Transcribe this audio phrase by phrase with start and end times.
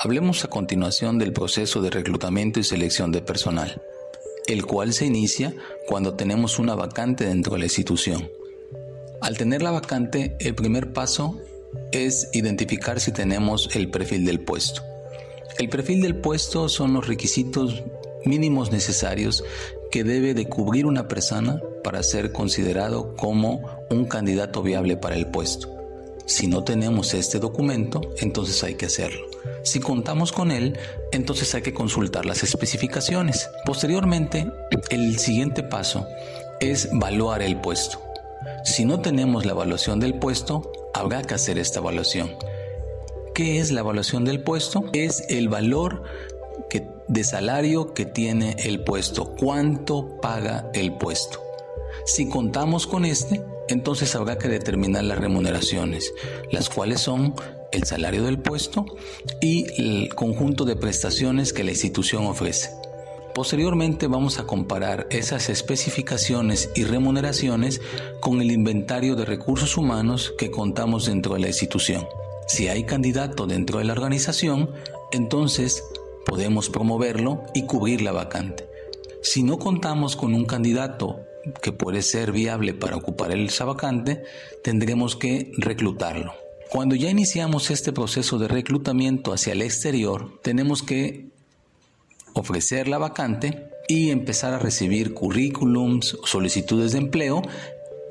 [0.00, 3.82] Hablemos a continuación del proceso de reclutamiento y selección de personal,
[4.46, 5.54] el cual se inicia
[5.88, 8.30] cuando tenemos una vacante dentro de la institución.
[9.20, 11.40] Al tener la vacante, el primer paso
[11.90, 14.82] es identificar si tenemos el perfil del puesto.
[15.58, 17.82] El perfil del puesto son los requisitos
[18.24, 19.42] mínimos necesarios
[19.90, 25.26] que debe de cubrir una persona para ser considerado como un candidato viable para el
[25.26, 25.77] puesto.
[26.28, 29.26] Si no tenemos este documento, entonces hay que hacerlo.
[29.62, 30.78] Si contamos con él,
[31.10, 33.48] entonces hay que consultar las especificaciones.
[33.64, 34.46] Posteriormente,
[34.90, 36.06] el siguiente paso
[36.60, 38.02] es evaluar el puesto.
[38.62, 42.36] Si no tenemos la evaluación del puesto, habrá que hacer esta evaluación.
[43.34, 44.84] ¿Qué es la evaluación del puesto?
[44.92, 46.02] Es el valor
[47.08, 51.42] de salario que tiene el puesto, cuánto paga el puesto.
[52.04, 56.12] Si contamos con este, entonces habrá que determinar las remuneraciones,
[56.50, 57.34] las cuales son
[57.72, 58.86] el salario del puesto
[59.40, 62.70] y el conjunto de prestaciones que la institución ofrece.
[63.34, 67.80] Posteriormente vamos a comparar esas especificaciones y remuneraciones
[68.20, 72.06] con el inventario de recursos humanos que contamos dentro de la institución.
[72.48, 74.70] Si hay candidato dentro de la organización,
[75.12, 75.84] entonces
[76.26, 78.68] podemos promoverlo y cubrir la vacante.
[79.22, 81.20] Si no contamos con un candidato
[81.62, 84.22] que puede ser viable para ocupar esa vacante,
[84.62, 86.32] tendremos que reclutarlo.
[86.70, 91.28] Cuando ya iniciamos este proceso de reclutamiento hacia el exterior, tenemos que
[92.34, 97.42] ofrecer la vacante y empezar a recibir currículums, solicitudes de empleo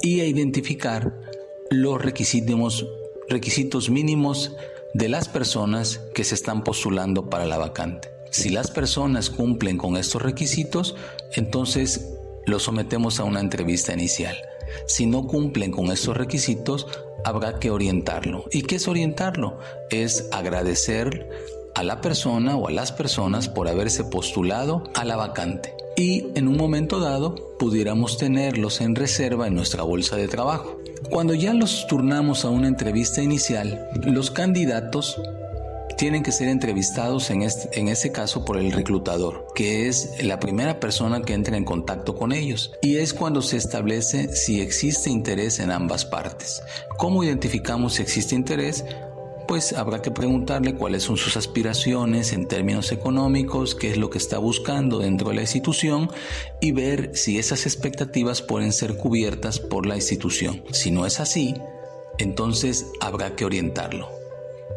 [0.02, 1.14] y a identificar
[1.70, 2.88] los requisitos,
[3.30, 4.54] requisitos mínimos
[4.94, 8.10] de las personas que se están postulando para la vacante.
[8.32, 10.96] Si las personas cumplen con estos requisitos,
[11.36, 12.17] entonces
[12.48, 14.38] lo sometemos a una entrevista inicial.
[14.88, 16.88] Si no cumplen con estos requisitos,
[17.24, 18.46] habrá que orientarlo.
[18.52, 19.60] ¿Y qué es orientarlo?
[19.90, 21.30] Es agradecer
[21.76, 25.76] a la persona o a las personas por haberse postulado a la vacante.
[25.96, 30.80] Y en un momento dado pudiéramos tenerlos en reserva en nuestra bolsa de trabajo.
[31.10, 35.20] Cuando ya los turnamos a una entrevista inicial, los candidatos
[35.98, 41.24] tienen que ser entrevistados en, ese caso por el reclutador, que es la primera persona
[41.24, 42.72] que entra en contacto con ellos.
[42.82, 46.62] Y es cuando se establece si existe interés en ambas partes.
[46.98, 48.86] ¿Cómo identificamos si existe interés?
[49.48, 54.18] pues habrá que preguntarle cuáles son sus aspiraciones en términos económicos, qué es lo que
[54.18, 56.12] está buscando dentro de la institución
[56.60, 60.64] y ver si esas expectativas pueden ser cubiertas por la institución.
[60.74, 61.56] Si no es así,
[62.18, 64.27] entonces habrá que orientarlo.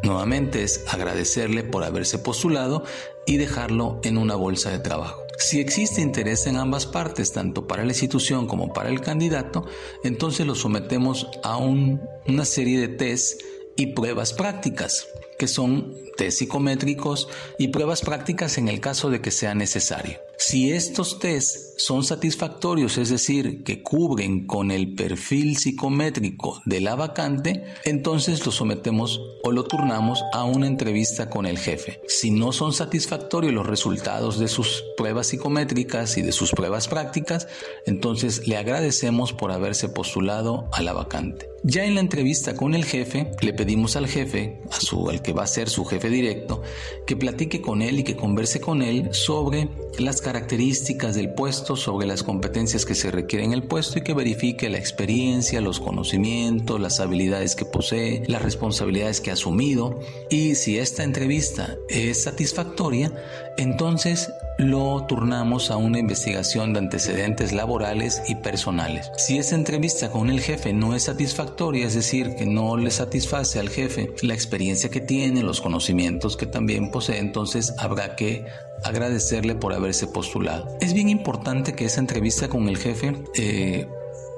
[0.03, 2.85] Nuevamente es agradecerle por haberse postulado
[3.27, 5.23] y dejarlo en una bolsa de trabajo.
[5.39, 9.67] Si existe interés en ambas partes, tanto para la institución como para el candidato,
[10.05, 13.41] entonces lo sometemos a una serie de test
[13.77, 15.09] y pruebas prácticas,
[15.39, 17.29] que son test psicométricos
[17.59, 20.19] y pruebas prácticas en el caso de que sea necesario.
[20.43, 26.95] Si estos test son satisfactorios, es decir, que cubren con el perfil psicométrico de la
[26.95, 32.01] vacante, entonces lo sometemos o lo turnamos a una entrevista con el jefe.
[32.09, 37.47] Si no son satisfactorios los resultados de sus pruebas psicométricas y de sus pruebas prácticas,
[37.85, 41.51] entonces le agradecemos por haberse postulado a la vacante.
[41.63, 45.35] Ya en la entrevista con el jefe, le pedimos al jefe, a su, al que
[45.35, 46.63] va a ser su jefe directo,
[47.07, 49.69] que platique con él y que converse con él sobre
[49.99, 54.15] las características del puesto, sobre las competencias que se requieren en el puesto y que
[54.15, 60.55] verifique la experiencia, los conocimientos, las habilidades que posee, las responsabilidades que ha asumido y
[60.55, 63.13] si esta entrevista es satisfactoria,
[63.57, 69.11] entonces lo turnamos a una investigación de antecedentes laborales y personales.
[69.17, 73.59] Si esa entrevista con el jefe no es satisfactoria, es decir, que no le satisface
[73.59, 78.45] al jefe la experiencia que tiene, los conocimientos que también posee, entonces habrá que
[78.85, 80.69] agradecerle por haberse postulado.
[80.81, 83.87] Es bien importante que esa entrevista con el jefe eh,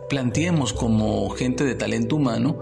[0.09, 2.61] planteemos como gente de talento humano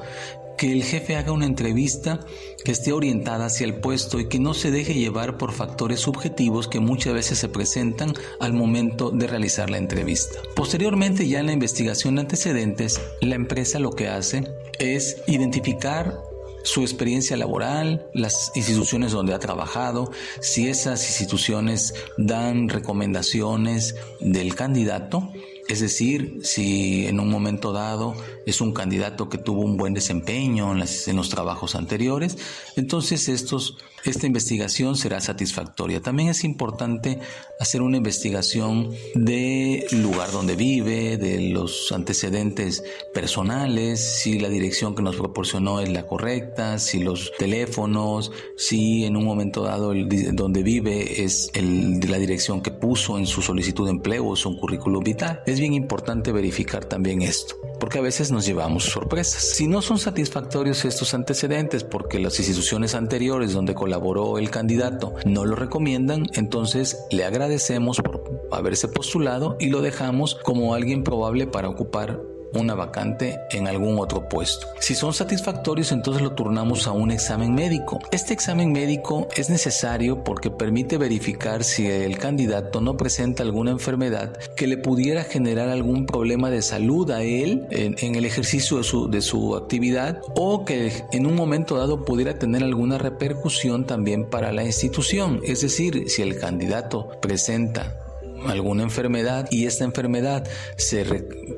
[0.60, 2.20] que el jefe haga una entrevista
[2.66, 6.68] que esté orientada hacia el puesto y que no se deje llevar por factores subjetivos
[6.68, 10.38] que muchas veces se presentan al momento de realizar la entrevista.
[10.54, 16.29] Posteriormente, ya en la investigación de antecedentes, la empresa lo que hace es identificar
[16.62, 20.10] su experiencia laboral, las instituciones donde ha trabajado,
[20.40, 25.32] si esas instituciones dan recomendaciones del candidato,
[25.68, 30.72] Es decir, si en un momento dado es un candidato que tuvo un buen desempeño
[30.72, 32.38] en, los trabajos anteriores,
[32.74, 36.00] entonces estos, esta investigación será satisfactoria.
[36.00, 37.18] También es importante
[37.58, 42.82] hacer una investigación del lugar donde vive, de los antecedentes
[43.12, 49.16] personales, si la dirección que nos proporcionó es la correcta, si los teléfonos, si en
[49.16, 53.84] un momento dado el, donde vive es el, la dirección que puso en su solicitud
[53.84, 55.42] de empleo o su currículum vital.
[55.46, 59.42] Es bien importante verificar también esto, porque a veces nos llevamos sorpresas.
[59.42, 65.44] Si no son satisfactorios estos antecedentes porque las instituciones anteriores donde colaboró el candidato no
[65.44, 68.22] lo recomiendan, entonces le agradecemos por
[68.52, 72.20] haberse postulado y lo dejamos como alguien probable para ocupar
[72.54, 74.66] una vacante en algún otro puesto.
[74.78, 77.98] Si son satisfactorios, entonces lo turnamos a un examen médico.
[78.10, 84.36] Este examen médico es necesario porque permite verificar si el candidato no presenta alguna enfermedad
[84.56, 89.08] que le pudiera generar algún problema de salud a él en, el ejercicio de su,
[89.08, 94.52] de su actividad o que en un momento dado pudiera tener alguna repercusión también para
[94.52, 95.40] la institución.
[95.44, 98.09] Es decir, si el candidato presenta
[98.46, 101.04] alguna enfermedad y esta enfermedad se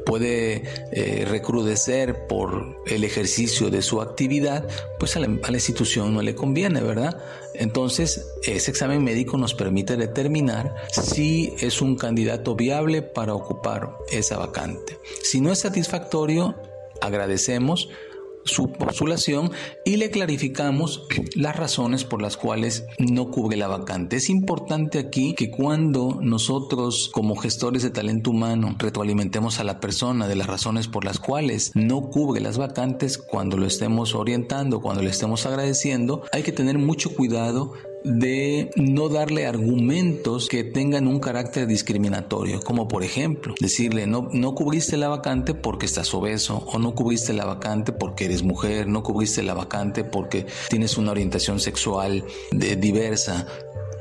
[0.04, 0.62] puede
[0.92, 4.66] eh, recrudecer por el ejercicio de su actividad,
[4.98, 7.18] pues a la, a la, institución no le conviene, ¿verdad?
[7.54, 14.38] Entonces, ese examen médico nos permite determinar si es un candidato viable para ocupar esa
[14.38, 14.98] vacante.
[15.22, 16.54] Si no es satisfactorio,
[17.00, 17.88] agradecemos
[18.44, 19.50] su postulación
[19.84, 24.16] y le clarificamos las razones por las cuales no cubre la vacante.
[24.16, 30.28] Es importante aquí que cuando nosotros como gestores de talento humano retroalimentemos a la persona
[30.28, 35.02] de las razones por las cuales no cubre las vacantes, cuando lo estemos orientando, cuando
[35.02, 37.72] le estemos agradeciendo, hay que tener mucho cuidado
[38.04, 44.54] de no darle argumentos que tengan un carácter discriminatorio, como por ejemplo decirle no, no
[44.54, 49.02] cubriste la vacante porque estás obeso o no cubriste la vacante porque eres mujer, no
[49.02, 53.46] cubriste la vacante porque tienes una orientación sexual diversa.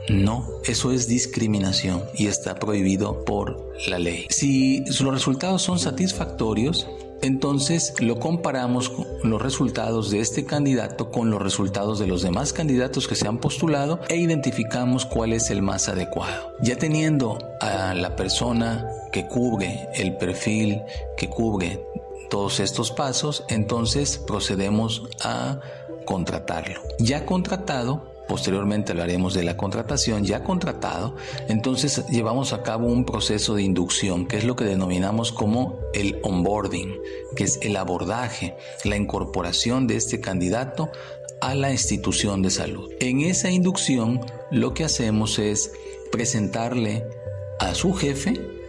[0.09, 4.25] No, eso es discriminación y está prohibido por la ley.
[4.30, 6.88] Si los resultados son satisfactorios,
[7.22, 12.54] entonces lo comparamos con los resultados de este candidato con los resultados de los demás
[12.54, 16.54] candidatos que se han postulado e identificamos cuál es el más adecuado.
[16.62, 20.82] Ya teniendo a la persona que cubre el perfil,
[21.18, 21.86] que cubre
[22.30, 25.60] todos estos pasos, entonces procedemos a
[26.06, 26.82] contratarlo.
[27.00, 31.18] Ya contratado, posteriormente hablaremos de la contratación, ya contratado,
[31.50, 36.18] entonces llevamos a cabo un proceso de inducción, que es lo que denominamos como el
[36.24, 36.95] onboarding,
[37.36, 38.56] que es el abordaje,
[38.86, 40.94] la incorporación de este candidato
[41.42, 42.89] a la institución de salud.
[43.01, 45.74] En esa inducción lo que hacemos es
[46.10, 47.06] presentarle
[47.60, 48.61] a su jefe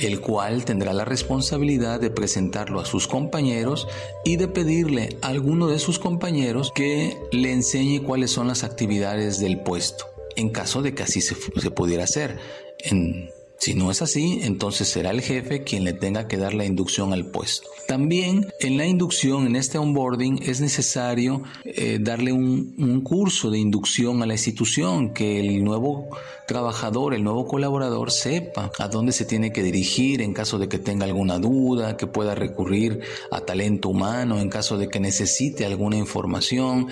[0.00, 3.88] el cual tendrá la responsabilidad de presentarlo a sus compañeros
[4.24, 9.40] y de pedirle a alguno de sus compañeros que le enseñe cuáles son las actividades
[9.40, 10.06] del puesto,
[10.36, 11.34] en caso de que así se,
[11.70, 12.38] pudiera hacer.
[12.78, 16.64] En, si no es así, entonces será el jefe quien le tenga que dar la
[16.64, 17.68] inducción al puesto.
[17.86, 23.58] También en la inducción, en este onboarding, es necesario eh, darle un, un, curso de
[23.58, 26.08] inducción a la institución, que el nuevo
[26.48, 30.78] trabajador, el nuevo colaborador sepa a dónde se tiene que dirigir en caso de que
[30.78, 35.96] tenga alguna duda, que pueda recurrir a talento humano en caso de que necesite alguna
[35.96, 36.88] información.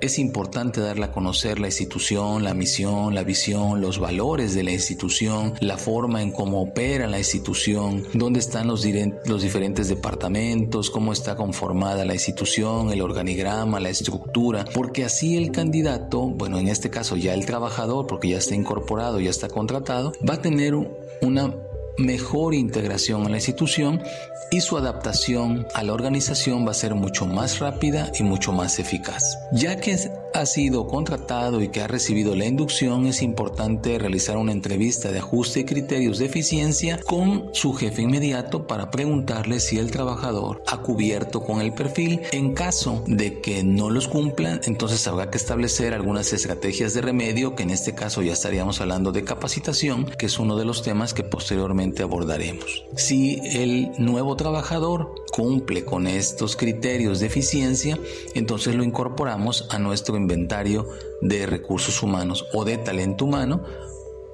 [0.00, 4.72] Es importante darle a conocer la institución, la misión, la visión, los valores de la
[4.72, 8.84] institución, la forma en cómo opera la institución, dónde están los,
[9.24, 15.52] los diferentes departamentos, cómo está conformada la institución, el organigrama, la estructura, porque así el
[15.52, 20.12] candidato, bueno, en este caso ya el trabajador, porque ya está incorporado, ya está contratado,
[20.28, 21.54] va a tener una
[21.98, 24.02] mejor integración a la institución
[24.50, 28.78] y su adaptación a la organización va a ser mucho más rápida y mucho más
[28.78, 29.22] eficaz.
[29.52, 29.92] Ya que
[30.34, 35.20] ha sido contratado y que ha recibido la inducción, es importante realizar una entrevista de
[35.20, 40.78] ajuste y criterios de eficiencia con su jefe inmediato para preguntarle si el trabajador ha
[40.78, 42.22] cubierto con el perfil.
[42.32, 47.54] En caso de que no los cumplan, entonces habrá que establecer algunas estrategias de remedio,
[47.54, 51.14] que en este caso ya estaríamos hablando de capacitación, que es uno de los temas
[51.14, 52.84] que posteriormente abordaremos.
[52.96, 57.98] Si el nuevo trabajador cumple con estos criterios de eficiencia,
[58.34, 60.88] entonces lo incorporamos a nuestro inventario
[61.20, 63.62] de recursos humanos o de talento humano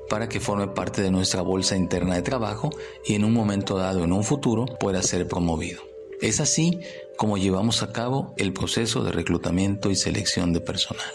[0.09, 2.71] para que forme parte de nuestra bolsa interna de trabajo
[3.05, 5.83] y en un momento dado, en un futuro, pueda ser promovido.
[6.21, 6.81] Es así
[7.17, 11.11] como llevamos a cabo el proceso de reclutamiento y selección de personal.